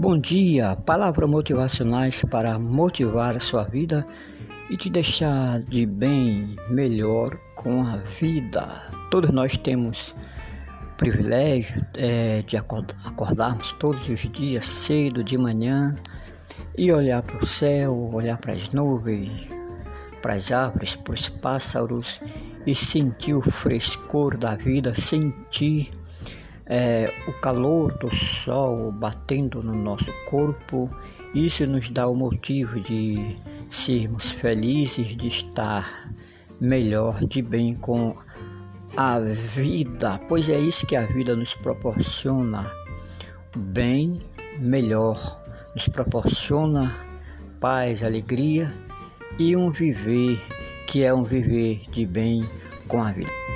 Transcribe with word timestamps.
Bom 0.00 0.18
dia, 0.18 0.76
palavras 0.76 1.28
motivacionais 1.28 2.24
para 2.24 2.58
motivar 2.58 3.36
a 3.36 3.38
sua 3.38 3.64
vida 3.64 4.06
e 4.70 4.74
te 4.74 4.88
deixar 4.88 5.60
de 5.60 5.84
bem, 5.84 6.56
melhor 6.70 7.36
com 7.54 7.82
a 7.82 7.98
vida. 7.98 8.90
Todos 9.10 9.28
nós 9.28 9.58
temos 9.58 10.14
privilégio 10.96 11.84
é, 11.92 12.40
de 12.46 12.56
acordarmos 12.56 13.72
todos 13.72 14.08
os 14.08 14.20
dias 14.20 14.64
cedo 14.64 15.22
de 15.22 15.36
manhã 15.36 15.94
e 16.78 16.90
olhar 16.90 17.20
para 17.20 17.36
o 17.36 17.46
céu, 17.46 18.10
olhar 18.10 18.38
para 18.38 18.54
as 18.54 18.70
nuvens, 18.70 19.30
para 20.22 20.32
as 20.32 20.50
árvores, 20.50 20.96
para 20.96 21.12
os 21.12 21.28
pássaros 21.28 22.22
e 22.66 22.74
sentir 22.74 23.34
o 23.34 23.42
frescor 23.42 24.38
da 24.38 24.54
vida, 24.54 24.94
sentir 24.94 25.92
é, 26.70 27.12
o 27.26 27.32
calor 27.32 27.92
do 27.98 28.14
sol 28.14 28.92
batendo 28.92 29.60
no 29.60 29.74
nosso 29.74 30.12
corpo, 30.26 30.88
isso 31.34 31.66
nos 31.66 31.90
dá 31.90 32.06
o 32.06 32.14
motivo 32.14 32.78
de 32.78 33.34
sermos 33.68 34.30
felizes, 34.30 35.16
de 35.16 35.26
estar 35.26 36.08
melhor, 36.60 37.24
de 37.24 37.42
bem 37.42 37.74
com 37.74 38.16
a 38.96 39.18
vida, 39.18 40.20
pois 40.28 40.48
é 40.48 40.60
isso 40.60 40.86
que 40.86 40.94
a 40.94 41.06
vida 41.06 41.34
nos 41.34 41.54
proporciona: 41.54 42.70
bem, 43.56 44.22
melhor, 44.60 45.42
nos 45.74 45.88
proporciona 45.88 46.94
paz, 47.58 48.00
alegria 48.00 48.72
e 49.40 49.56
um 49.56 49.70
viver 49.70 50.40
que 50.86 51.02
é 51.02 51.12
um 51.12 51.24
viver 51.24 51.82
de 51.90 52.06
bem 52.06 52.48
com 52.86 53.02
a 53.02 53.10
vida. 53.10 53.49